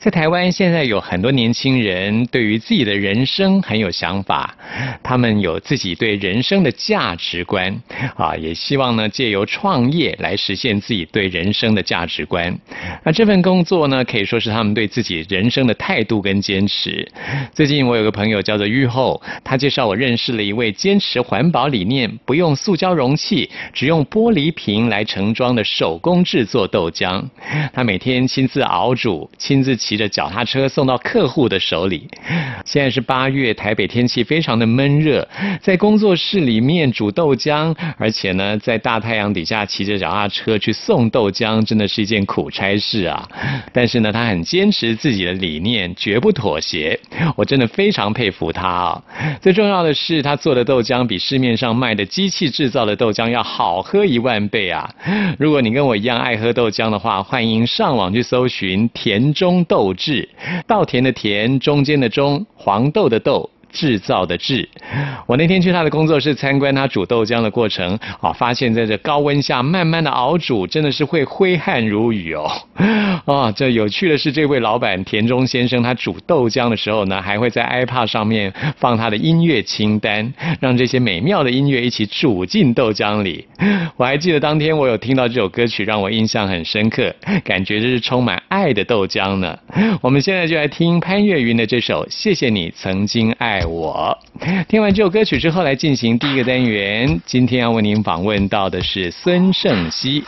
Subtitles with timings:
[0.00, 4.56] 在台湾，现在有很多年轻人对于自己的人生很有想法，
[5.02, 7.70] 他们有自己对人生的价值观，
[8.16, 12.58] 啊，也希望呢借由创业来实现自己对人生的价值观。
[13.04, 17.06] 那这份工作呢，可以说是他们对自己人生的态度跟坚持。
[17.52, 27.22] 最近我有个朋友叫做玉厚，他介绍我认识了一位坚持环保理念、不用塑胶容器、只用玻璃瓶来盛装的手工制作豆浆。
[27.74, 29.78] 他每天亲自熬煮，亲自。
[29.90, 32.06] 骑着脚踏车送到客户的手里。
[32.64, 35.26] 现在是八月，台北天气非常的闷热，
[35.60, 43.28] 在工作室里面煮豆浆，而且呢，在大太阳底下骑着脚踏车去送豆浆，真的是一件苦差事啊。
[43.74, 46.96] 但是呢，他很坚持自己的理念，绝不妥协。
[47.34, 49.02] 我真的非常佩服他啊。
[49.42, 54.88] 最重要的是，他做的豆浆比市面上卖的机器制造的豆浆要好喝一万倍啊。
[55.36, 59.79] 如果你跟我一样爱喝豆浆的话，欢迎上网去搜寻田中豆。
[59.80, 60.28] 豆制，
[60.66, 63.48] 稻田的田，中间的中，黄豆的豆。
[63.72, 64.68] 制造的制，
[65.26, 72.50] 我那天去他的工作室参观他煮豆浆的过程，啊，发现在这高温下慢慢的熬煮，真的是会挥汗如雨哦。
[73.26, 83.46] 啊，这有趣的是，这位老板田中先生，他煮豆浆的时候呢，还会在 iPad 上面放他的音乐清单，让这些美妙的音乐一起煮进豆浆里。
[83.96, 87.14] 我还记得当天我有听到这首歌曲，让我印象很深刻，
[87.44, 89.56] 感觉这是充满爱的豆浆呢。
[90.00, 93.59] 我们现在就来听潘越云的这首《谢谢你曾经爱》。
[93.60, 94.16] 爱我
[94.68, 97.20] 听完这首歌曲之后，来进行第一个单元。
[97.26, 100.24] 今天要为您访问到的是孙盛熙。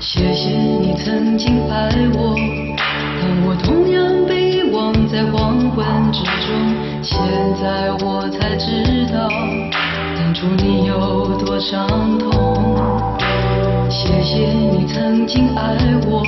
[0.00, 2.36] 谢谢你曾经爱我，
[3.20, 4.33] 但我同样被
[5.08, 7.20] 在黄昏之中，现
[7.60, 9.28] 在我才知道。
[10.16, 11.86] 当初你有多伤
[12.18, 12.76] 痛？
[13.88, 16.22] 谢谢你曾经爱我，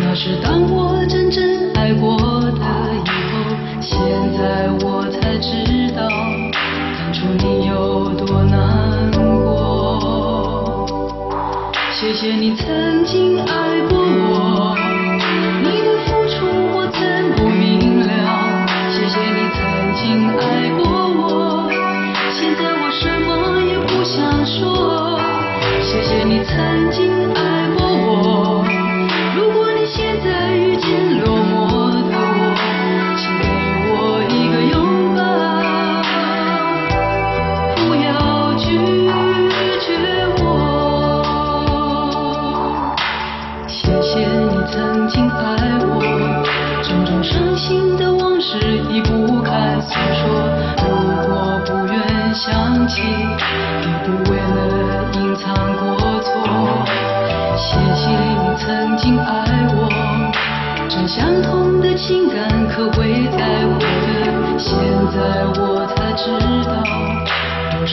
[0.00, 1.42] 那是当我真正
[1.74, 2.60] 爱过的
[3.04, 3.36] 以后。
[3.80, 3.98] 现
[4.38, 10.86] 在我才知道，当初你有多难过。
[11.92, 14.95] 谢谢你曾经爱过我。
[24.58, 25.18] 说
[25.82, 27.05] 谢谢你曾经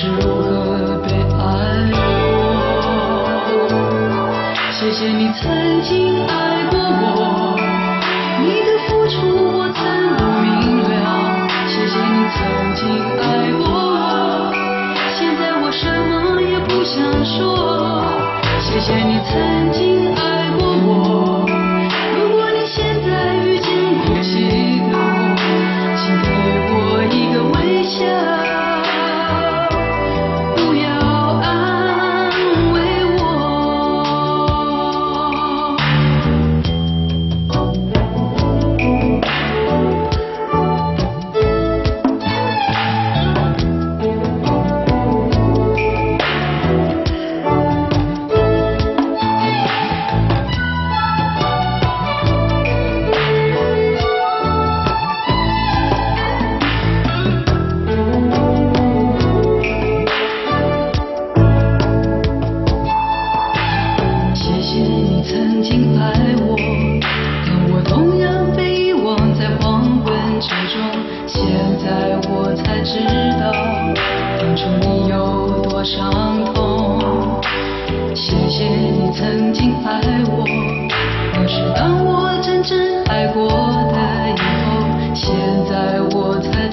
[0.04, 1.48] 是如何被爱
[1.94, 1.98] 过。
[4.74, 7.56] 谢谢你曾经爱过我，
[8.42, 9.16] 你的付出
[9.58, 9.80] 我曾
[10.18, 10.52] 不明
[10.84, 10.92] 了。
[11.70, 12.36] 谢谢你曾
[12.76, 12.84] 经
[13.18, 13.24] 爱
[13.54, 14.52] 过我，
[15.18, 18.04] 现在我什么也不想说。
[18.60, 21.63] 谢谢你曾经爱过我。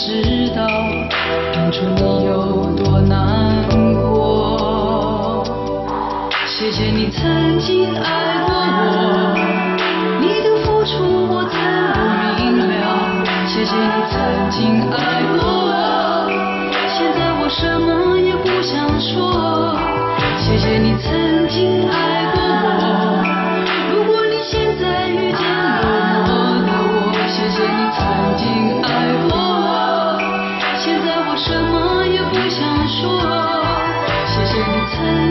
[0.02, 0.66] 知道
[1.52, 5.44] 当初你有多难过。
[6.46, 9.36] 谢谢你曾经爱过我，
[10.18, 11.60] 你的付出我曾
[12.34, 13.24] 不明了。
[13.46, 14.16] 谢谢你曾
[14.48, 15.68] 经爱过我，
[16.88, 19.76] 现在我什么也不想说。
[20.38, 22.09] 谢谢你曾经爱。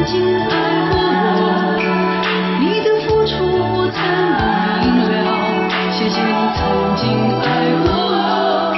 [0.09, 0.49] 曾经爱
[0.89, 1.77] 过我
[2.59, 4.01] 你的付出我才
[4.81, 5.13] 能明了
[5.91, 7.05] 谢谢你曾经
[7.39, 7.45] 爱
[7.83, 8.73] 过我。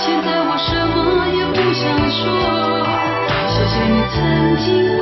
[0.00, 2.18] 现在我什么也不想说
[3.46, 4.18] 谢谢你曾
[4.56, 4.93] 经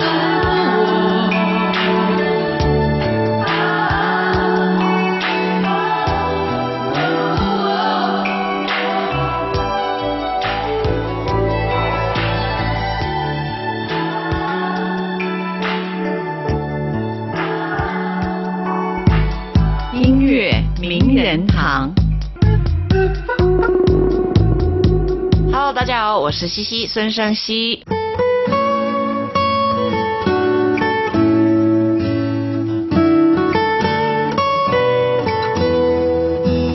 [26.43, 27.82] 是西西孙盛熙。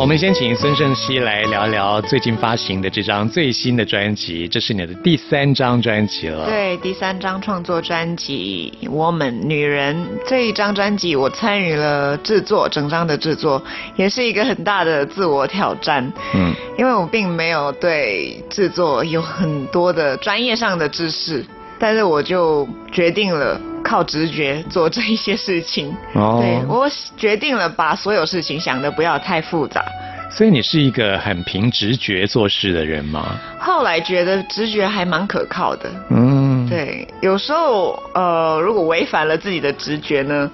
[0.07, 9.93] 们先请孙盛熙来聊聊最近发行的这张最新的专辑，这是你的第三张专辑了。，对，第三张创作专辑《Woman 女人》
[10.25, 13.61] 这一张专辑，我参与了制作，整张的制作
[13.97, 16.09] 也是一个很大的自我挑战。
[16.33, 21.45] 嗯，因为我并没有对制作有很多的专业上的知识，
[21.79, 25.95] 但是我就决定了靠直觉做这一些事情。
[26.13, 29.83] 哦对我决定了把所有事情想的不要太复杂。
[30.29, 33.37] 所以你是一个很凭直觉做事的人吗？
[33.59, 35.89] 后来觉得直觉还蛮可靠的。
[36.09, 40.51] 嗯，，对，有时候呃，如果违反了自己的直觉呢，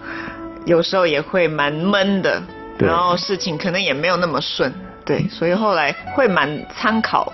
[0.65, 2.41] 有时候也会蛮闷的，
[2.77, 4.71] 对然后事情可能也没有那么顺。
[5.03, 7.33] 对，所以后来会蛮参考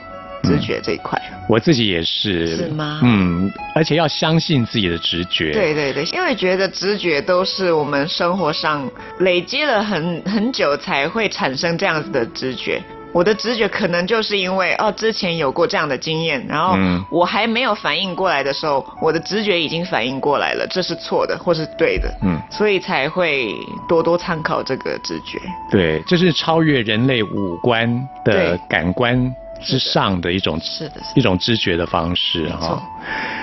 [0.49, 1.21] 直觉这一块。
[1.47, 2.57] 我自己也是。
[2.57, 5.51] 是吗嗯，而且要相信自己的直觉。
[5.51, 12.81] 对对对，因为觉得直觉都是我们生活上累积了很很久才会产生这样子的直觉。
[13.11, 23.47] 我的直觉可能就是因为哦之前有过这样的经验，然后嗯我还没有反应过来的时候，我的直觉已经反应过来了，这是错的或是对的，嗯所以才会
[23.87, 25.39] 多多参考这个直觉。
[25.71, 29.19] 对，这是超越人类五官的感官
[29.61, 32.83] 之上的一种是的一种知觉的方式哈错。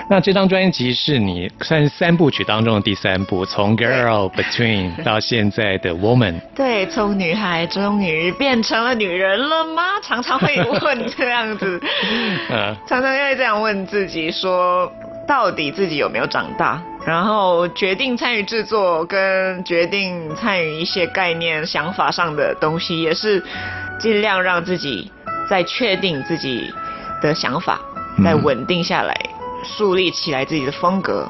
[0.09, 6.39] 那这张专辑是你算是三部曲当中的第三部，从 Girl Between 到现在的 Woman。
[6.55, 9.83] 对，从女孩终于变成了女人了吗？
[10.01, 11.81] 常常会问这样子，
[12.49, 14.91] 呃， 常常会这样问自己说，
[15.27, 16.81] 到底自己有没有长大？
[17.05, 23.43] 然后决定参与制作，跟决定参与一些概念、想法上的东西，也是
[23.99, 25.09] 尽量让自己
[25.49, 26.73] 再确定自己
[27.21, 27.79] 的想法，
[28.17, 29.15] 嗯再稳定下来，
[29.63, 31.27] 树立起来自己的风格。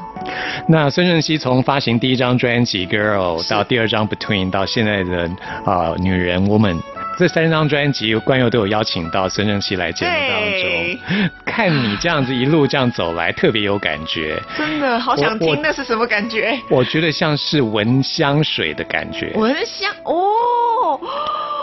[0.67, 5.29] 那孙盛熙从发行第一张专辑《Girl》到第二张《Between》到现在的
[5.65, 6.79] 啊、女人 Woman。
[7.17, 10.99] 这三张专辑，关佑都有邀请到孙盛熙来节目当中，
[11.43, 14.39] 看你这样子一路这样走来，特别有感觉。
[14.55, 16.55] 真的好想听，那是什么感觉？
[16.69, 19.31] 我觉得像是闻香水的感觉。
[19.33, 20.99] 闻香哦，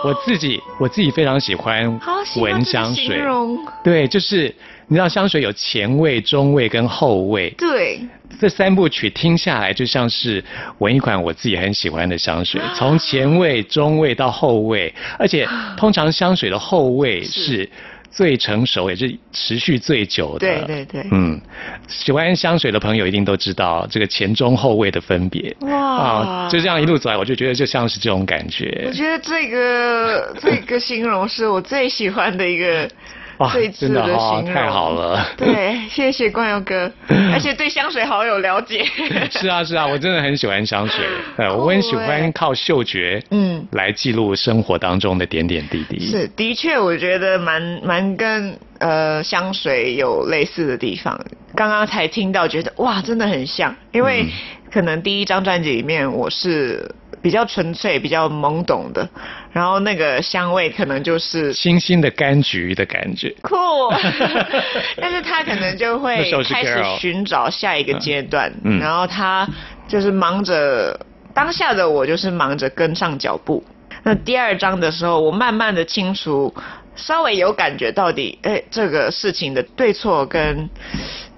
[0.04, 1.98] 我自己我自己非常喜欢
[2.36, 3.18] 闻香水，
[3.82, 4.54] 对，就是
[4.86, 8.00] 你知道香水有前味、中味跟后味，对，
[8.38, 10.44] 这三部曲听下来就像是
[10.78, 12.74] 闻一款我自己很喜欢的香水，啊。
[12.76, 17.44] 从前味、中味到后味，而且通常香水的后味是。
[17.44, 17.70] 是
[18.14, 20.38] 最成熟，也是持续最久的。
[20.38, 21.40] 对对对嗯，
[21.88, 25.54] 喜欢香水的朋友一定都知道这个前中后味的分别。
[25.60, 29.04] 哇啊，就这样一路走来，我就觉得就像是这种感觉我觉。
[29.04, 32.88] 得这个这个形容是我最喜欢的一个哇
[33.52, 35.26] 最字真的哦形容，太好了。
[35.36, 36.90] 对，谢谢冠佑哥，
[37.32, 38.84] 而且对香水好有了解。
[39.30, 41.04] 是啊是啊，我真的很喜欢香水，
[41.36, 43.66] 呃，我很喜欢靠嗅觉，嗯。
[43.72, 45.98] 来记录生活当中的点点滴滴。
[46.06, 51.18] 是，的确，我觉得蛮蛮跟呃香水有类似的地方。
[51.56, 54.30] 刚刚才听到，觉得哇，真的很像，因为嗯。
[54.74, 56.92] 可能第一张专辑里面我是
[57.24, 59.08] 比较纯粹、比较懵懂的，
[59.50, 63.34] 然后那个香味可能就是清新的柑橘的感觉。
[63.40, 63.56] 酷，
[65.00, 68.78] 但是他可能就会开始寻找下一个阶段，嗯。
[68.78, 69.48] 然后他
[69.88, 71.00] 就是忙着
[71.32, 73.64] 当下的我就是忙着跟上脚步。
[74.02, 76.54] 那第二章的时候，我慢慢的清楚，
[76.94, 80.68] 稍微有感觉到底，哎，这个事情的对错跟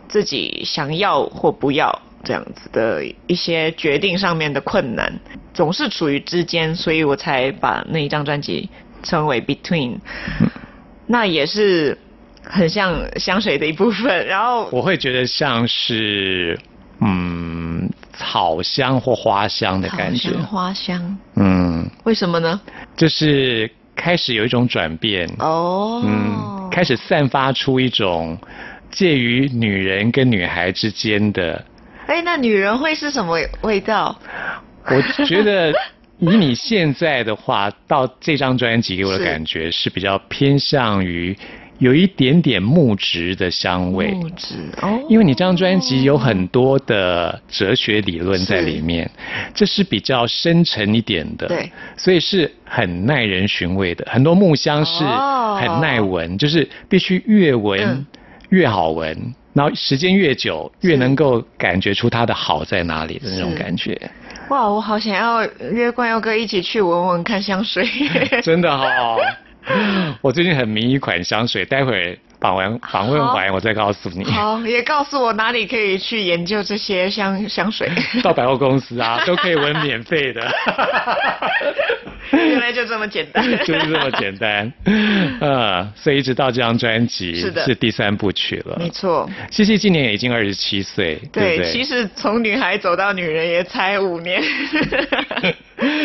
[0.08, 5.12] 自己想要或不要这样子的一些决定上面的困难，
[5.54, 8.68] 总是处于之间，所以我才把那一张专辑
[9.04, 9.98] 称为 Between。
[11.06, 11.96] 那也是
[12.42, 16.58] 很像香水的一部分，然后我会觉得像是
[17.00, 20.30] 嗯草香或花香的感觉。
[20.38, 22.60] 花香，嗯，为什么呢？
[22.96, 28.36] 就是开始有一种转变，哦，嗯，开始散发出一种
[28.90, 31.64] 介于女人跟女孩之间的，
[32.06, 34.16] 哎，那女人会是什么味道？
[34.88, 35.72] 我觉得
[36.18, 41.36] 以你现在的话，到这张专辑给我的感觉是比较偏向于
[41.78, 44.12] 有一点点木质的香味。
[44.12, 49.10] 木质哦，因为你这张专辑有很多的哲学理论在里面，
[49.52, 54.06] 这是比较深沉一点的，对，所以是很耐人寻味的。
[54.08, 58.06] 很多木香是哦很耐闻，就是必须越闻嗯
[58.50, 63.98] 越好闻，然后时间越久越能够感觉出它的好在哪里的那种感觉。
[64.50, 67.88] 哇，我好想要约冠佑哥一起去闻闻看香水。
[68.44, 69.18] 真的哦，
[70.20, 74.24] 我最近很迷一款香水，待会儿访完访问完我再告诉你。
[74.24, 77.90] 好，也告诉我哪里可以去研究这些香香水。
[78.22, 80.40] 到百货公司啊， 都可以闻免费的。
[82.32, 83.44] 原来就这么简单。
[83.64, 84.72] 就是这么简单，
[85.40, 88.76] 呃，所以一直到这张专辑是的第三部曲了。
[88.78, 91.62] 没错，西西今年也已经二十七岁，对？
[91.70, 94.42] 其实从女孩走到女人也才五年。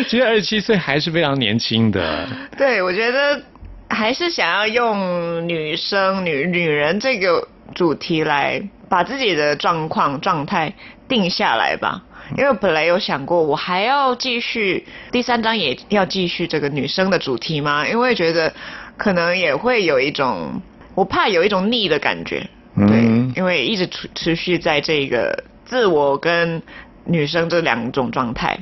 [0.08, 2.28] 其实二十七岁还是非常年轻的。
[2.56, 3.42] 对，我觉得
[3.92, 10.72] 还是想要用女生、女女人这个主题来把自己的状况、状态
[11.06, 12.02] 定下来吧。
[12.38, 17.86] 因为本来有想过，我还要继续第三章也要继续这个女生的主题吗？
[17.86, 18.52] 因为觉得
[18.96, 20.62] 可能也会有一种，
[20.94, 22.48] 我怕有一种腻的感觉。
[22.74, 26.62] 对，嗯因为一直持持续在这个自我跟
[27.04, 28.58] 女生这两种状态。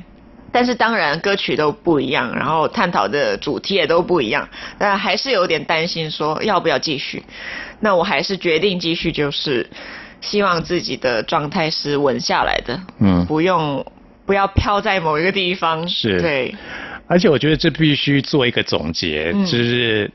[0.51, 7.23] 但是当然歌曲都不一样，然后探讨的主题也都不一样，但还是有点担心说要不要继续。
[7.79, 9.67] 那我还是决定继续，就是
[10.19, 13.85] 希望自己的状态是稳下来的，嗯不用
[14.25, 15.87] 不要飘在某一个地方。
[15.87, 16.53] 是对，
[17.07, 20.11] 而且我觉得这必须做一个总结，嗯就是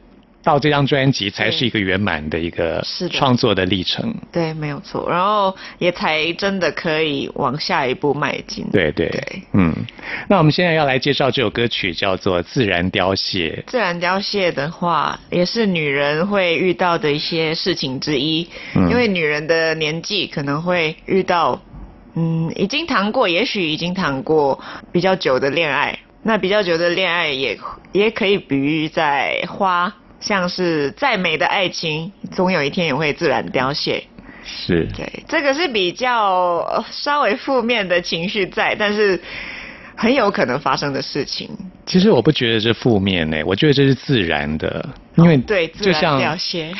[0.47, 4.15] 到这张专辑才是一个圆满的一个创作的历程。
[4.31, 5.05] 对，没有错。
[5.11, 8.65] 然后也才真的可以往下一步迈进。
[8.71, 9.75] 对对对嗯，
[10.29, 13.65] 那我们现在要来介绍这首歌曲，叫做《自然凋谢》。
[13.71, 21.61] 自然凋谢的话，也是女人会遇到的一些事情之一，嗯因为女人的年纪可能会遇到，
[22.15, 24.61] 嗯，已经谈过，也许已经谈过
[24.93, 27.59] 比较久的恋爱，那比较久的恋爱也
[27.91, 29.93] 也可以比喻在花，
[30.26, 34.02] 像是再美的爱情，总有一天也会自然凋谢。
[34.45, 39.23] 是，对，这个是比较呃稍微负面的情绪在，但是
[39.97, 41.50] 很有可能发生的事情。
[41.87, 46.21] 其实我不觉得这负面呢，我觉得这是自然的，因为哦对就像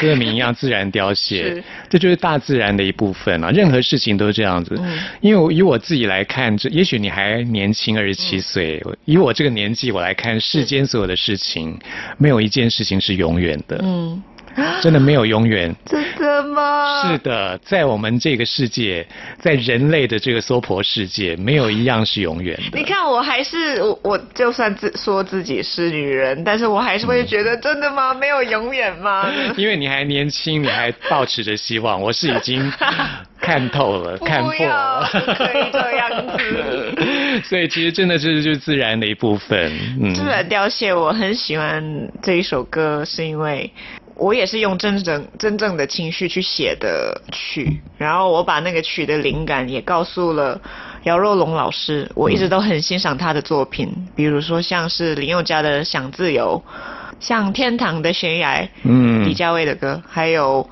[0.01, 3.51] 歌名一样，自然凋谢， 这就是大自然的一部分啊。
[3.51, 4.77] 任何事情都是这样子。
[4.79, 4.99] 嗯。
[5.21, 11.79] 因为我以我自己来看，这也许你还年轻，二十七岁，以我这个年纪我来看，世间所有的事情，
[12.19, 14.21] 没有一件事情是永远的，嗯，
[14.83, 15.75] 真的没有永远。
[15.85, 17.11] 真的吗？
[17.11, 19.07] 是的，在我们这个世界，
[19.39, 22.79] 在人类的这个娑婆世界，没有一样是永远的。
[22.79, 28.15] 你看，我还是我，我就算自说自己是女人，但是我还是会觉得，真的吗？
[28.15, 29.31] 没有永远吗？
[29.57, 32.01] 因为你还年轻，你还抱持着希望。
[32.01, 32.73] 我是已经
[33.41, 37.43] 看透了，看破了，不可以这样子。
[37.45, 39.71] 所以其实真的这就是自然的一部分。
[40.01, 41.85] 嗯，自然凋谢，我很喜欢
[42.23, 43.71] 这一首歌，是因为
[44.17, 50.59] 我也是用真正真正的情绪去写的曲，然后我把那个曲的灵感也告诉了
[51.05, 56.63] 姚若龙老师，我一直都很欣赏他的作品，比如说像是林宥嘉的《想自由》，
[57.21, 59.29] 像天堂的悬崖，嗯。
[59.29, 60.69] 李佳薇的歌，还有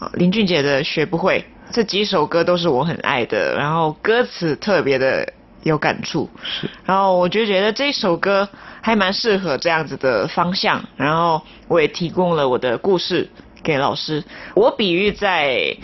[0.00, 5.32] 呃林俊杰的《学不会》，这几首歌都是我很爱的，然后歌词特别的
[5.62, 6.28] 有感触。
[6.42, 6.68] 是。
[6.84, 8.48] 然后我就觉得这首歌
[8.82, 13.28] 还蛮适合这样子的方向，然后我也提供了我的故事
[13.62, 14.22] 给老师。
[14.54, 15.76] 我比喻在，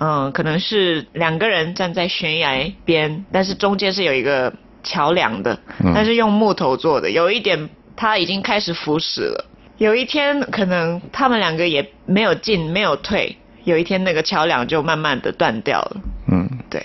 [0.00, 4.52] 嗯，可能是两个人站在悬崖边，但是中间是有一个
[4.82, 9.44] 桥梁的嗯，但是用木头做的，有一点它已经开始腐蚀了。
[9.76, 15.96] 有一天可能他们两个也没有进没有退，有一天那个桥梁就慢慢的断掉了。
[16.32, 16.84] 嗯，对，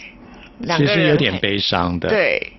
[0.60, 2.54] 两其个人很实有点悲伤的。，对，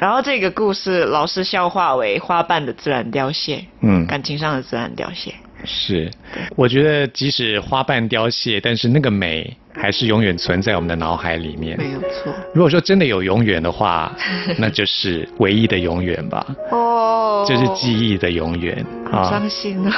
[0.00, 5.34] 然后这个故事老师笑化为花瓣的自然凋谢，嗯，感情上的自然凋谢。
[5.62, 6.10] 是，
[6.56, 11.76] 我觉得即使花瓣凋谢，但是那个美还是永远存在我们的脑海里面。
[11.76, 12.32] 没有错。
[12.54, 14.10] 如果说真的有永远的话，
[14.56, 16.46] 那就是唯一的永远吧。
[16.70, 19.92] 哦，就是记忆的永远好伤心啊。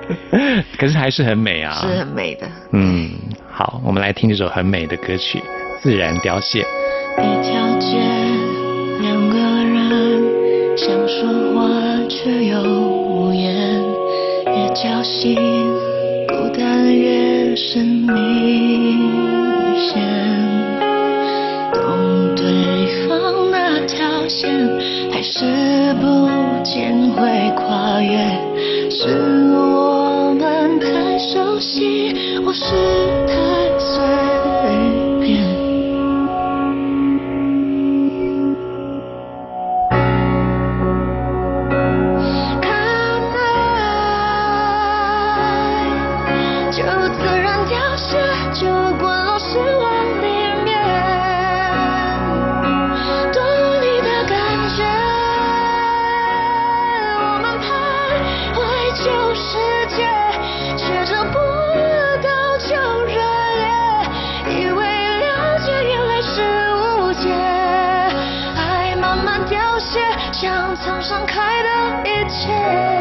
[0.78, 2.46] 可是还是很美啊，是很美的。
[2.72, 3.10] 嗯，
[3.50, 5.38] 好，我们来听这首很美的歌曲
[5.80, 6.62] 《自然凋谢》。
[10.84, 11.66] 想说话
[12.10, 13.82] 却又无言，
[14.44, 15.34] 越交心，
[16.28, 19.08] 孤单越是明
[19.78, 20.02] 显。
[21.72, 24.52] 懂对方那条线，
[25.10, 26.28] 还是不
[26.62, 28.18] 见会跨越，
[28.90, 29.08] 是
[29.54, 32.14] 我们太熟悉，
[32.44, 32.74] 或是
[33.26, 33.34] 太
[33.78, 35.13] 随
[70.74, 72.93] 像苍上开的一切。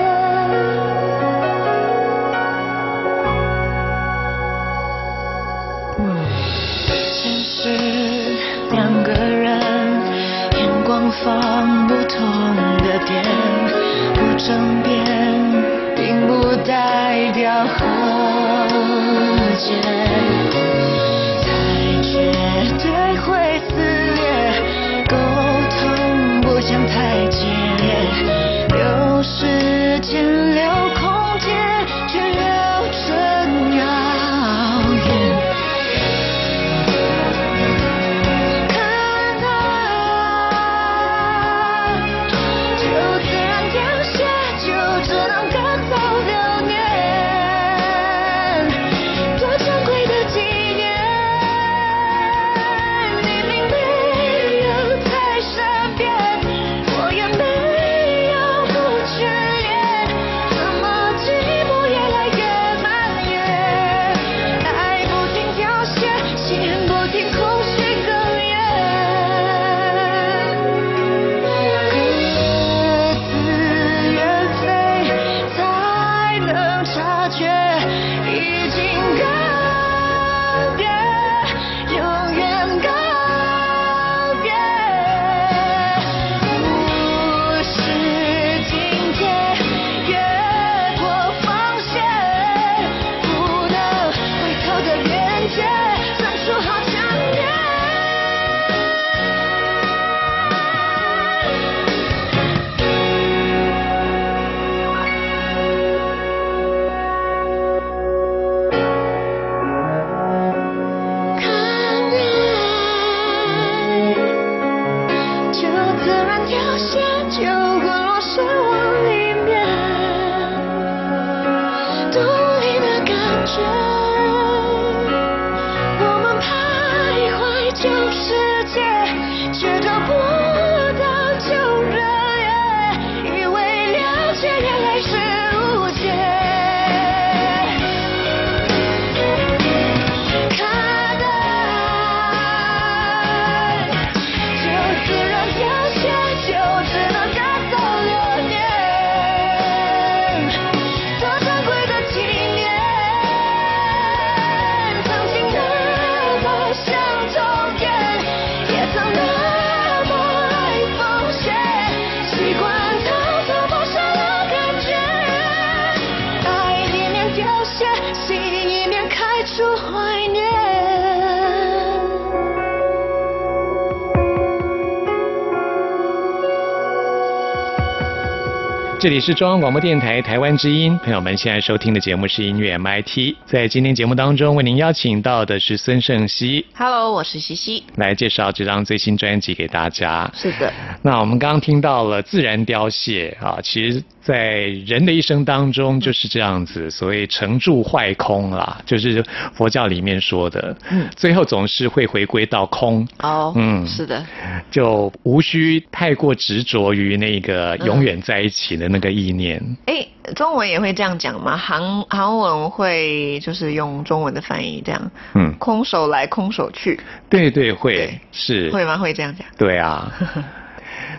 [179.03, 183.35] 这里是中央广播电台台湾之音，朋友们现在收听的节目是音乐 MIT。
[183.45, 187.83] 在今天节目当中，为您邀请到的是孙盛熙 Hello，我是西西。
[187.97, 190.31] 来介绍这张最新专辑给大家。
[190.33, 199.21] 是的，那我们刚刚听到了自然凋谢啊，其实，在人的一生当中就是这样子，所谓成住坏空啦，就是
[199.53, 203.05] 佛教里面说的，嗯最后总是会回归到空。
[203.19, 204.25] 哦，嗯是的，
[204.71, 209.61] 就无需太过执着于那个永远在一起的那个意念。
[209.87, 211.57] 哎，中文也会这样讲吗？
[211.57, 216.97] 韩韩文会就是用中文的翻译这样，嗯，空手来空手去，
[217.29, 218.97] 对对会对是，会吗？
[218.97, 219.45] 会这样讲？
[219.57, 220.09] 对啊。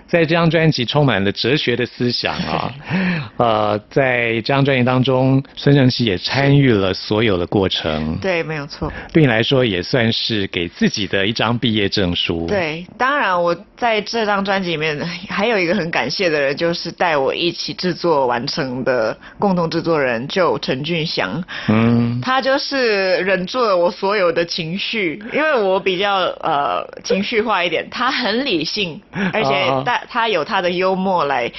[0.07, 2.73] 在这张专辑充满了哲学的思想啊，
[3.37, 8.17] 呃，在这张专辑当中，孙盛熙也参与了所有的过程。
[8.21, 8.93] 对，没有错。
[9.13, 21.43] 对你来说也算是给自己的一张毕业证书。，对，当然我在这张专辑里面还有一个很感谢的人，就是带我一起制作完成的共同制作人就陈俊祥。
[21.69, 29.01] 嗯，他就是忍住了我所有的情绪，因为我比较呃情绪化一点，他很理性，
[29.33, 31.51] 而且哦他他有他的幽默来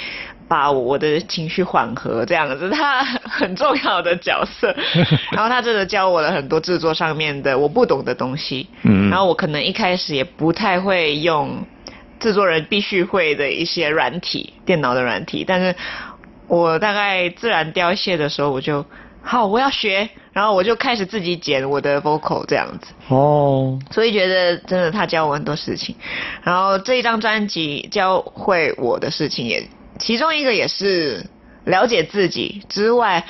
[0.48, 4.76] 把我的情绪缓和，这样子，他很重要的角色。
[5.32, 11.66] 然后他真的教我了很多制作上面的我不懂的东西，嗯然后我可能一开始也不太会用
[12.20, 15.76] 制作人必须会的一些软体，电脑的软体，但是
[16.48, 18.86] 我大概自然凋谢的时候，我就
[19.28, 25.96] 好，我要学，然后我就开始自己剪我的 vocal 这样子，哦，所以觉得真的他教我很多事情，
[26.44, 31.26] 然后这一张专辑教会我的事情也，其中一个也是
[31.64, 33.26] 了解自己之外，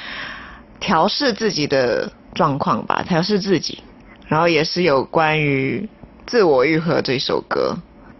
[0.81, 3.81] 调试自己的状况吧，调试自己，
[4.27, 5.87] 然后也是有关于
[6.27, 7.73] 自我愈合这首歌，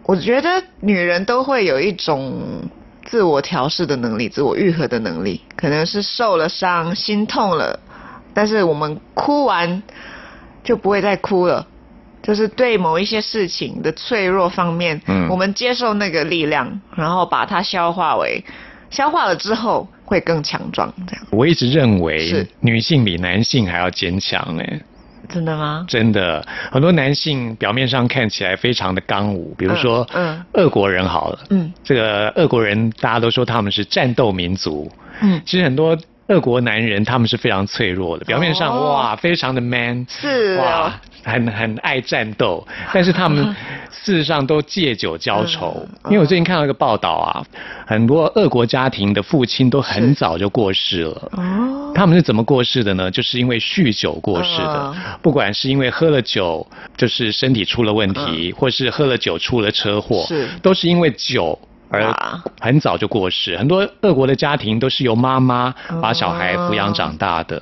[0.05, 2.63] 我觉得女人都会有一种
[3.05, 7.79] 自我调试的能力，自我愈合的能力，可能是受了伤、心痛了，
[8.33, 9.81] 但是我们哭完
[10.63, 11.65] 就不会再哭了。
[12.23, 18.43] 就是对某一些事情的脆弱方面，嗯我们接受那个力量，然后把它消化为，
[18.89, 24.81] 消化了之后会更强壮，这样我一直认为是女性比男性还要坚强哎。
[25.27, 25.85] 真的吗？
[25.87, 30.43] 真的，很多男性表面上看起来非常的刚武，比如说，嗯。
[30.53, 31.71] 俄国人好了，嗯。
[31.83, 40.57] 这个俄国人大家都说他们是战斗民族，嗯，其实很多俄国男人他们是非常脆弱的，表面上、哦哇非常的 man，是。
[40.57, 40.91] 哇哦，
[41.23, 43.55] 很很爱战斗， 但是他们
[43.91, 45.75] 事实上都借酒浇愁。
[46.03, 47.43] 嗯因为我最近看到一个报道啊，
[47.87, 51.29] 很多俄国家庭的父亲都很早就过世了。
[51.33, 53.09] 哦，他们是怎么过世的呢？
[53.09, 55.01] 就是因为酗酒过世的，嗯。
[55.21, 60.25] 不管是因为喝了酒，就是身体出了问题，或是喝了酒出了车祸，
[60.61, 61.57] 都是因为酒
[61.89, 62.13] 而
[62.59, 63.57] 很早就过世。
[63.57, 67.61] 很多俄国的家庭都是由妈妈把小孩抚养长大的。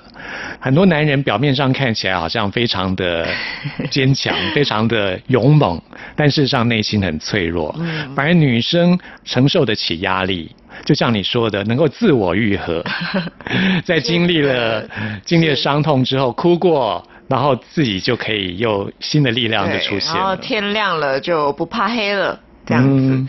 [0.59, 3.27] 很多男人表面上看起来好像非常的
[3.91, 5.81] 坚强，非常的勇猛，
[6.15, 7.75] 但事实上内心很脆弱。
[7.79, 10.49] 嗯反而女生承受得起压力，
[10.85, 12.83] 就像你说的，能够自我愈合，
[13.83, 14.83] 在经历了
[15.25, 20.35] 经历了伤痛之后，哭过，然后自己就可以有新的力量就出现然后。
[20.37, 22.89] 天亮了就不怕黑了，这样子。
[23.13, 23.27] 嗯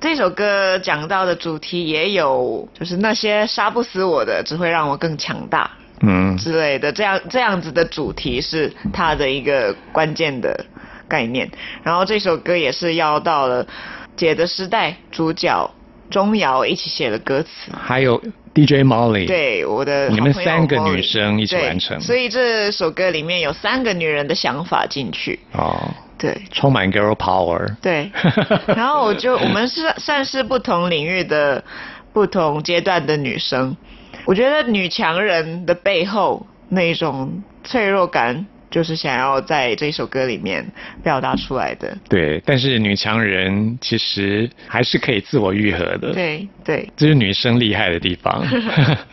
[0.00, 10.64] 这首歌讲到的主题也有，就是那些杀不死我的，只会让我更强大嗯之类的，这样这样子的主题是它的一个关键的
[11.08, 11.50] 概念。
[11.82, 13.64] 然后这首歌也是要到了
[14.16, 15.70] 《姐的时代》主角
[16.10, 17.50] 钟瑶一起写的歌词。
[17.72, 18.20] 还有
[18.54, 25.40] DJ Molly，，对，我的你们三个女生一起完成所以这首歌里面有三个女人的想法进去。
[25.52, 27.74] 哦，对，充满 girl power。
[27.82, 28.10] 对，
[28.76, 31.64] 然后我就我们是算是不同领域的
[32.12, 33.76] 不同阶段的女生，
[34.24, 40.66] 我觉得女强人的背后那种脆弱感，就是想要在这首歌里面
[41.00, 41.96] 表达出来的。
[42.08, 48.44] 对，但是女强人其实还是可以自我愈合的。，对对，这是女生厉害的地方。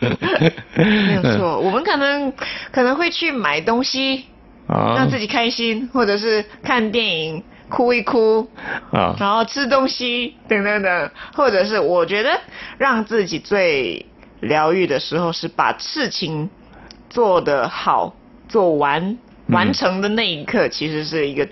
[0.74, 1.60] 没有错。
[1.60, 2.32] 我们可能
[2.72, 4.24] 可能会去买东西
[4.66, 8.50] 啊让自己开心，或者是看电影哭一哭，
[8.90, 12.36] 啊，然后吃东西等等等，或者是我觉得
[12.78, 14.04] 让自己最
[14.40, 16.50] 疗愈的时候是把事情
[17.08, 18.12] 做得好、
[18.48, 19.18] 做完、嗯
[19.52, 21.46] 完成的那一刻，其实是一个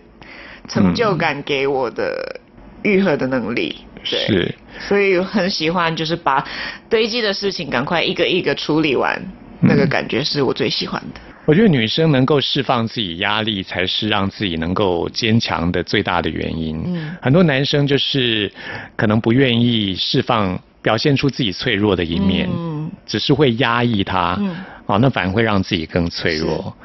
[0.68, 2.40] 成就感给我的
[2.82, 3.76] 愈合的能力。
[4.10, 4.54] 对，是。
[4.88, 6.44] 所以很喜欢就是把
[6.88, 9.20] 堆积的事情赶快一个一个处理完，
[9.60, 11.20] 那个感觉是我最喜欢的。
[11.46, 16.80] 我觉得女生能够释放自己压力，才是让自己能够坚强的最大的原因。
[16.86, 18.50] 嗯很多男生就是
[18.96, 24.36] 可能不愿意释放、表现出自己脆弱的一面，嗯只是会压抑他。
[24.38, 26.76] 嗯哦，那反而会让自己更脆弱。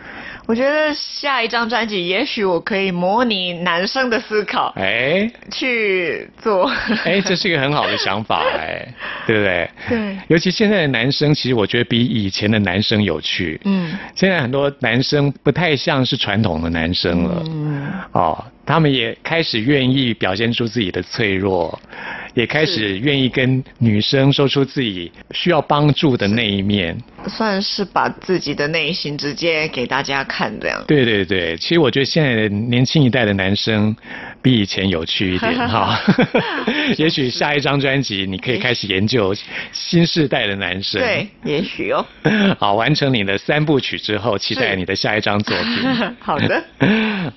[0.48, 6.72] 我觉得下一张专辑，也许我可以模拟男生的思考，哎去做。
[7.04, 8.88] 哎，这是一个很好的想法， 哎，
[9.26, 9.70] 对不对？
[9.90, 13.60] 对尤其现在的男生，其实我觉得比以前的男生有趣。
[13.66, 17.44] 嗯现在很多男生不太像是传统的男生了。
[17.48, 21.80] 嗯，哦，他们也开始愿意表现出自己的脆弱，
[22.36, 26.96] 也开始愿意跟女生说出自己需要帮助的那一面。
[27.28, 30.84] 算是把自己的内心直接给大家看，这样。
[30.88, 33.96] 对对对，其实我觉得现在的年轻一代的男生
[34.44, 36.00] 比以前有趣一点 哈。
[36.98, 39.34] 也许下一张专辑你可以开始研究
[39.72, 41.02] 新世代的男生。
[41.02, 42.06] 对，也许哦。
[42.60, 46.14] 好，完成你的三部曲之后，期待你的下一张作品。
[46.20, 46.64] 好的。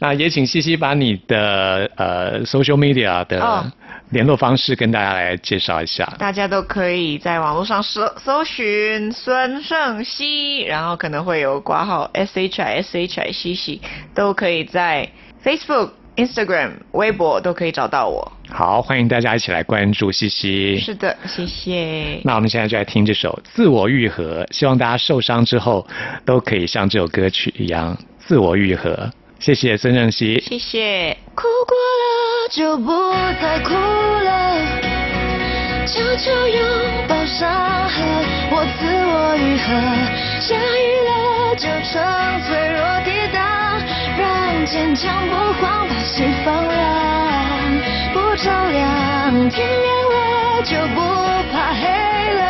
[0.00, 3.72] 那也请西西把你的呃 social media 哦的
[4.10, 6.10] 联络方式跟大家来介绍一下。
[6.18, 13.80] 大家都可以在网络上搜搜寻孙胜熙，然后可能会有挂号 S H I S H I 西西，
[14.14, 15.08] 都可以在
[15.44, 18.32] Facebook、Instagram、微博都可以找到我。
[18.50, 20.78] 好，欢迎大家一起来关注西西。
[20.78, 22.20] 是的，谢谢。
[22.24, 25.86] 那我们现在就来听这首《自我愈合》，希望大家受伤之后
[26.24, 29.10] 都可以像这首歌曲一样自我愈合。
[29.38, 30.40] 谢谢孙正熙。
[30.40, 31.16] 谢谢。
[31.34, 32.90] 哭过了就不
[33.40, 34.28] 再哭了，
[35.86, 36.60] 悄悄拥
[37.06, 37.96] 抱伤痕，
[38.50, 39.66] 我自我愈合。
[40.40, 41.10] 下雨了
[41.54, 42.02] 就趁
[42.44, 43.38] 脆弱抵挡，
[44.18, 44.20] 让
[44.66, 46.76] 坚强不慌把心放亮，
[48.12, 49.48] 不着凉。
[49.50, 50.98] 天亮了就不
[51.52, 51.80] 怕黑
[52.34, 52.42] 了，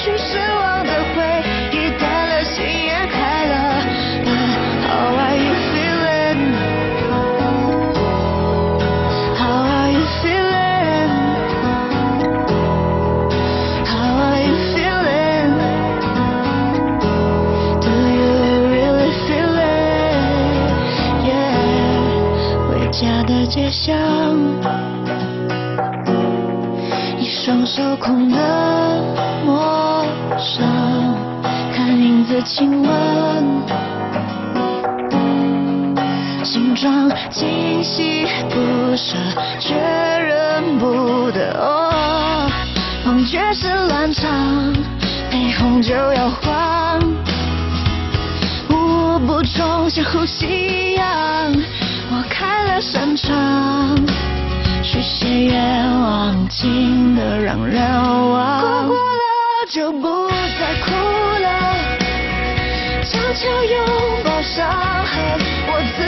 [0.00, 3.82] 去失望的回忆淡了，心也开了。
[4.86, 6.40] How are you feeling?
[9.36, 11.10] How are you feeling?
[13.84, 15.50] How are you feeling?
[17.80, 18.30] Do you
[18.70, 20.14] really feel it?
[21.26, 23.90] Yeah，回家的街巷。
[27.18, 28.87] 一双手空了
[32.42, 33.62] 亲吻，
[36.44, 39.16] 形状清晰不舍，
[39.58, 41.52] 却认不得。
[41.58, 42.50] 哦，
[43.04, 44.72] 梦却是乱唱，
[45.30, 47.00] 配红就摇晃，
[48.70, 51.06] 无不中像呼吸一样，
[52.10, 53.96] 我开了扇窗。
[54.82, 57.82] 许些愿望，轻的让人
[58.30, 58.60] 忘。
[58.60, 59.22] 过过了
[59.68, 60.08] 就不，
[63.08, 64.68] 悄悄拥抱伤
[65.04, 66.07] 痕，我自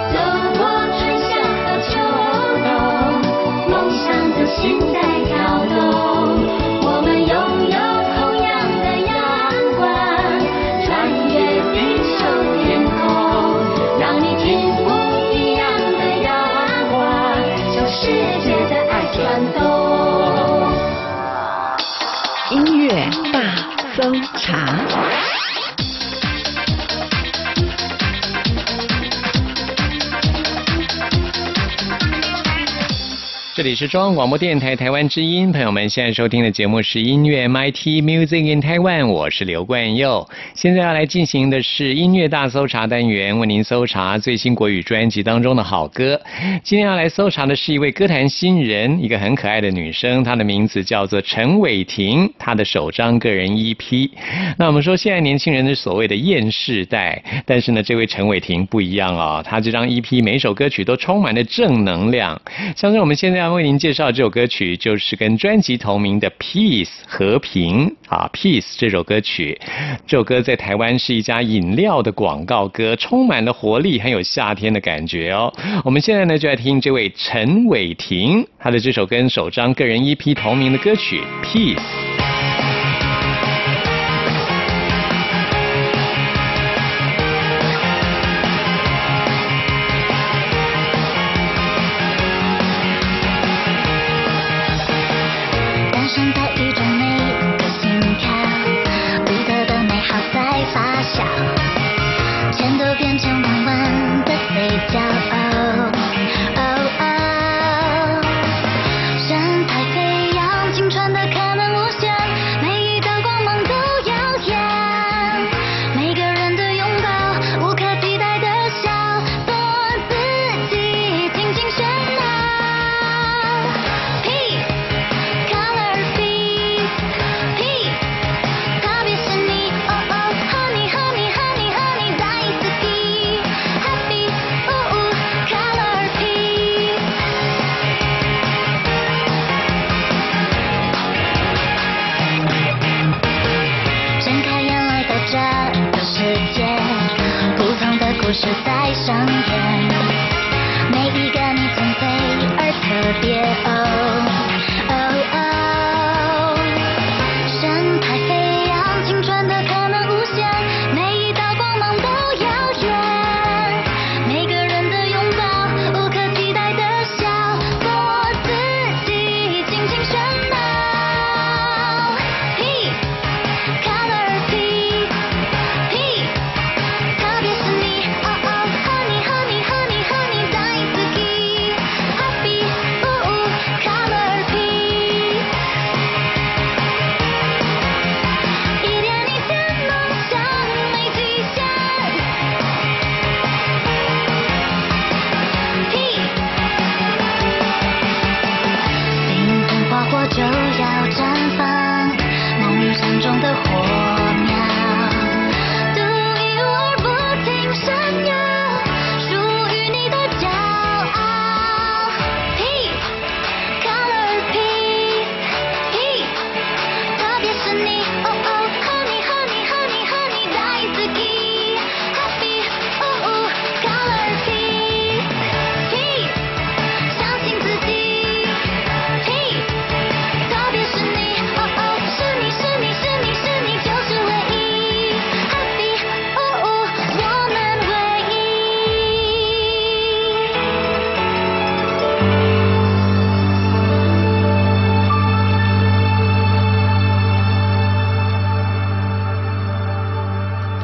[33.61, 40.27] 这里是中央广播电台台湾之音，朋友们现在收听的节目是音乐 MIT Music in Taiwan，我是刘冠佑。
[40.55, 46.19] 现在要来进行的是音乐大搜查单元，为您搜查最新国语专辑当中的好歌。
[46.63, 54.09] 今天要来搜查的是一位歌坛新人，一个很可爱的女生，她的名字叫做陈伟霆，她的首张个人 EP。
[54.57, 62.41] 那我们说现在年轻人的所谓的厌世代，但是呢，这位陈伟霆不一样哦，她这张 EP 每首歌曲都充满了正能量，
[62.75, 63.50] 像是我们现在要。
[63.53, 69.59] 为您介绍这首歌曲，就是跟专辑同名的《Peace》和平啊，《Peace》这首歌曲。
[70.05, 75.53] 这首歌在台湾是一家饮料的广告歌，充满了活力，很有夏天的感觉哦。
[75.83, 81.77] 我们现在呢就来听这位陈伟霆他的这首跟首张个人 EP 同名的歌曲《Peace》。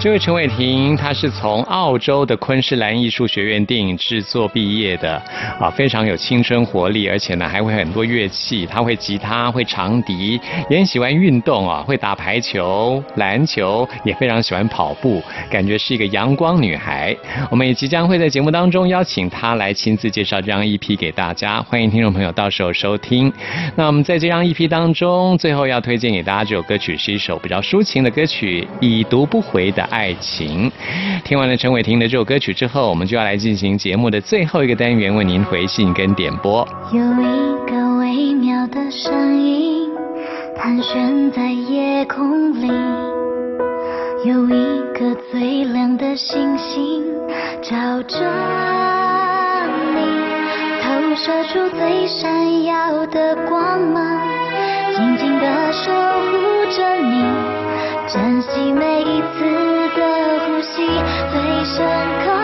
[0.07, 5.21] 这位陈伟霆，他是从澳洲的昆士兰艺术学院电影制作毕业的，
[5.59, 10.39] 啊，非常有青春活力，而且呢还会很多乐器，他会吉他，会长笛，
[10.69, 17.13] 也很喜欢运动啊，会打排球、篮球，也非常喜欢跑步，感觉是一个阳光女孩。
[17.51, 23.29] 我们也即将会在节目当中邀请她来亲自介绍这张 EP 给大家，欢迎听众朋友到时候收听。
[23.75, 30.69] 那我们在这张 EP 当中，最后要推荐给大家这首歌曲是一首比较抒情的歌曲《已读不回的爱爱情》。
[31.23, 36.67] 听完了陈伟霆的这首歌曲之后，我们就要来进行节目的最后一个单元，为您回信跟点播。
[36.91, 37.25] 有一
[37.65, 39.89] 个微妙的声音
[40.55, 42.67] 盘旋在夜空里，
[44.23, 47.03] 有一颗最亮的星星
[47.63, 48.19] 照着
[49.95, 49.99] 你，
[50.83, 54.21] 投射出最闪耀的光芒，
[54.95, 56.37] 静静地守护
[56.71, 57.23] 着你，
[58.07, 60.85] 珍惜每一次的呼吸，
[61.31, 61.85] 最深
[62.23, 62.36] 刻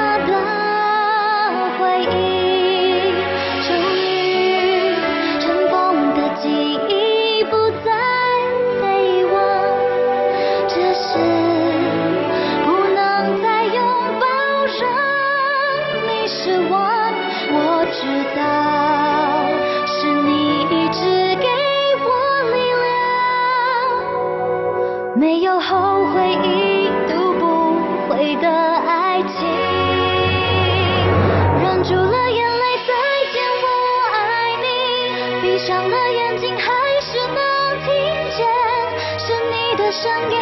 [40.04, 40.36] 声音。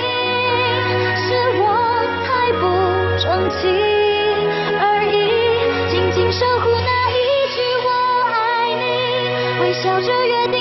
[1.15, 1.27] 是
[1.61, 1.63] 我
[2.25, 2.65] 太不
[3.21, 3.59] 争气
[4.81, 5.13] 而已，
[5.91, 7.21] 紧紧守护那一
[7.53, 7.89] 句我
[8.33, 8.81] 爱你，
[9.61, 10.60] 微笑着约定，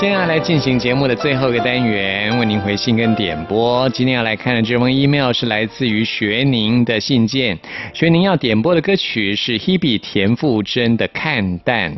[0.00, 3.88] 现在来进行节目的最后一个单元，为您回信跟点播。
[3.88, 7.58] 今天要来看的这封 email 是来自于学宁的信件。
[7.92, 11.92] 学宁要点播的歌曲是 Hebe 田馥甄的《看淡》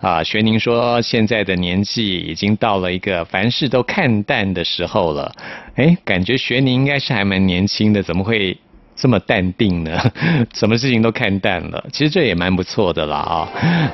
[0.00, 0.22] 啊。
[0.22, 5.30] 学宁说现在的年纪已经到了一个凡事都看淡的时候了。
[5.74, 8.56] 哎，感觉学宁应该是还蛮年轻的，怎么会？
[8.94, 9.98] 这么淡定呢？
[10.54, 13.48] 什么事情都看淡了，其实这也蛮不错的啦啊。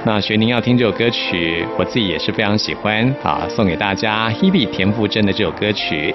[0.04, 6.14] 那学宁要听这首歌曲，我自己也是非常喜欢啊，送给大家 Hebe 田馥甄的这首歌曲。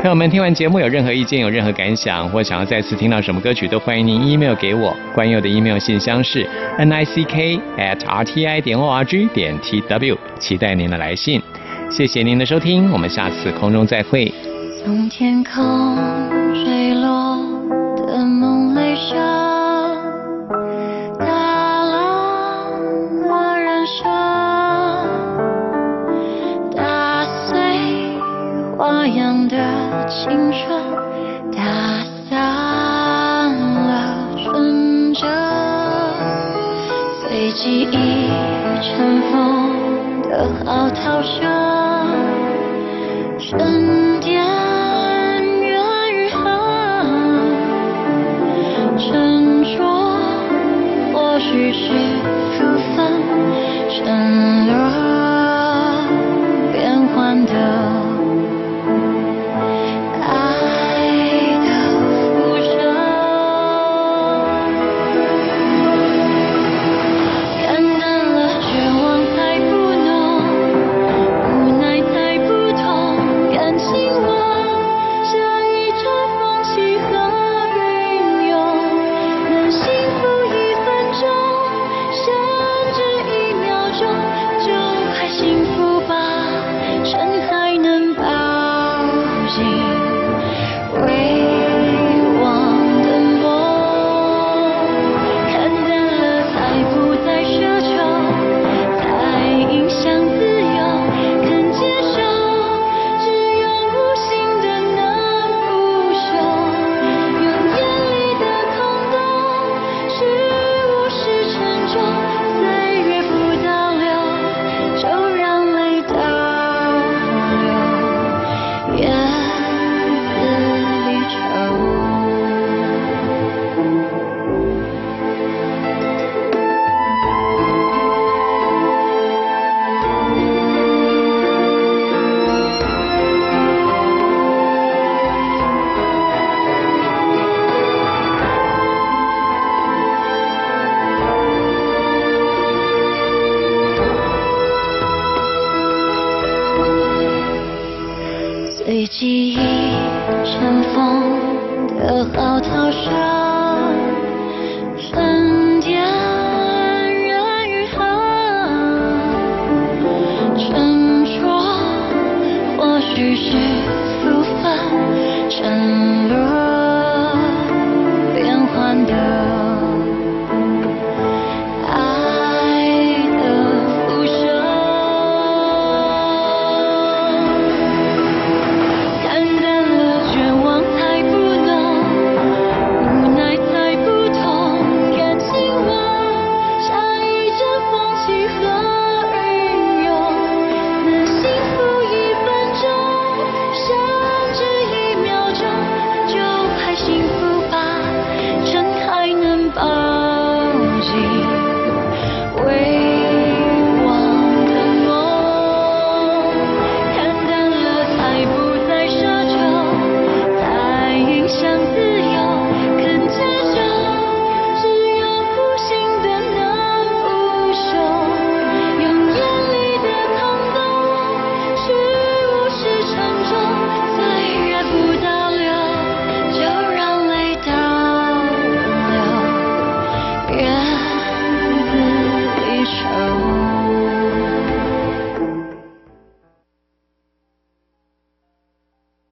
[0.00, 4.94] 朋友们听完节目有任何意见、有任何感想，或想要再次听到什么歌曲，都欢迎您 email 给我。
[5.14, 9.58] 关佑的 email 信箱是 n i c k at r t i 点 o r g 点
[9.60, 11.40] t w，期待您的来信。
[11.90, 14.30] 谢谢您的收听，我们下次空中再会。
[14.84, 15.96] 从天空
[16.52, 17.33] 坠落
[30.14, 30.80] 青春
[31.50, 31.58] 打
[32.30, 35.28] 散了纷争
[37.20, 38.28] 随记忆
[38.80, 41.42] 尘封的好逃声
[43.40, 44.34] 沉淀
[45.60, 46.36] 缘与恨
[48.96, 49.82] 斟酌
[51.12, 51.88] 或许是
[52.52, 53.20] 福分
[53.90, 54.93] 沉沦